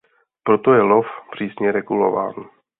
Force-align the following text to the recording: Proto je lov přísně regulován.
Proto 0.43 0.73
je 0.73 0.81
lov 0.81 1.05
přísně 1.31 1.71
regulován. 1.71 2.33